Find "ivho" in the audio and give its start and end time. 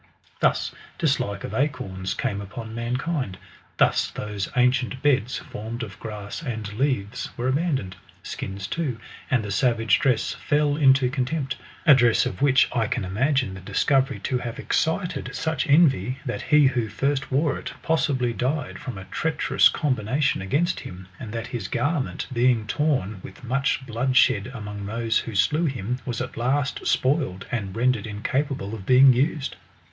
25.21-25.37